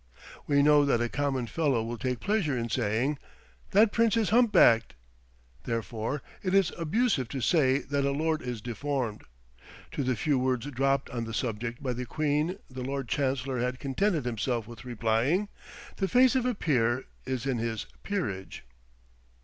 We 0.47 0.63
know 0.63 0.83
that 0.83 0.99
a 0.99 1.07
common 1.09 1.45
fellow 1.45 1.83
will 1.83 1.99
take 1.99 2.19
pleasure 2.19 2.57
in 2.57 2.69
saying, 2.69 3.19
"That 3.69 3.91
prince 3.91 4.17
is 4.17 4.31
humpbacked;" 4.31 4.95
therefore, 5.65 6.23
it 6.41 6.55
is 6.55 6.71
abusive 6.75 7.29
to 7.29 7.39
say 7.39 7.77
that 7.81 8.03
a 8.03 8.09
lord 8.09 8.41
is 8.41 8.61
deformed. 8.63 9.21
To 9.91 10.03
the 10.03 10.15
few 10.15 10.39
words 10.39 10.65
dropped 10.71 11.11
on 11.11 11.25
the 11.25 11.35
subject 11.35 11.83
by 11.83 11.93
the 11.93 12.07
queen 12.07 12.57
the 12.67 12.81
Lord 12.81 13.09
Chancellor 13.09 13.59
had 13.59 13.77
contented 13.79 14.25
himself 14.25 14.67
with 14.67 14.85
replying, 14.85 15.49
"The 15.97 16.07
face 16.07 16.35
of 16.35 16.47
a 16.47 16.55
peer 16.55 17.03
is 17.27 17.45
in 17.45 17.59
his 17.59 17.85
peerage!" 18.01 18.63